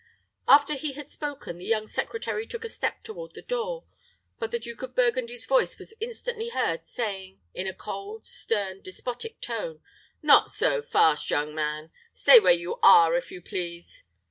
[0.47, 3.83] After he had spoken, the young secretary took a step toward the door;
[4.39, 9.39] but the Duke of Burgundy's voice was instantly heard saying, in a cold, stern, despotic
[9.41, 9.79] tone,
[10.23, 11.91] "Not so fast, young man.
[12.13, 14.03] Stay where you are, if you please."